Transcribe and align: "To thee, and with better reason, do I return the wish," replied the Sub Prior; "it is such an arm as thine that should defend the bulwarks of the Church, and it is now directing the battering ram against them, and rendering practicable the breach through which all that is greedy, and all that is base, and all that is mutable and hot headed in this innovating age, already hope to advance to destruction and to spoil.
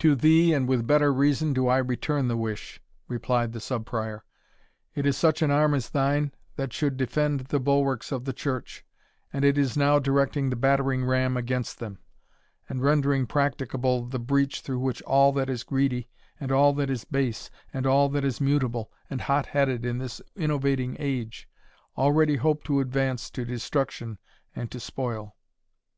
"To 0.00 0.14
thee, 0.14 0.52
and 0.52 0.68
with 0.68 0.86
better 0.86 1.10
reason, 1.10 1.54
do 1.54 1.68
I 1.68 1.78
return 1.78 2.28
the 2.28 2.36
wish," 2.36 2.82
replied 3.06 3.54
the 3.54 3.60
Sub 3.60 3.86
Prior; 3.86 4.22
"it 4.94 5.06
is 5.06 5.16
such 5.16 5.40
an 5.40 5.50
arm 5.50 5.72
as 5.72 5.88
thine 5.88 6.32
that 6.56 6.74
should 6.74 6.98
defend 6.98 7.40
the 7.46 7.58
bulwarks 7.58 8.12
of 8.12 8.26
the 8.26 8.34
Church, 8.34 8.84
and 9.32 9.46
it 9.46 9.56
is 9.56 9.74
now 9.74 9.98
directing 9.98 10.50
the 10.50 10.56
battering 10.60 11.02
ram 11.02 11.34
against 11.38 11.78
them, 11.78 11.98
and 12.68 12.82
rendering 12.82 13.24
practicable 13.26 14.04
the 14.04 14.18
breach 14.18 14.60
through 14.60 14.80
which 14.80 15.00
all 15.04 15.32
that 15.32 15.48
is 15.48 15.62
greedy, 15.64 16.10
and 16.38 16.52
all 16.52 16.74
that 16.74 16.90
is 16.90 17.06
base, 17.06 17.48
and 17.72 17.86
all 17.86 18.10
that 18.10 18.26
is 18.26 18.42
mutable 18.42 18.92
and 19.08 19.22
hot 19.22 19.46
headed 19.46 19.82
in 19.82 19.96
this 19.96 20.20
innovating 20.36 20.94
age, 20.98 21.48
already 21.96 22.36
hope 22.36 22.62
to 22.64 22.80
advance 22.80 23.30
to 23.30 23.46
destruction 23.46 24.18
and 24.54 24.70
to 24.70 24.78
spoil. 24.78 25.34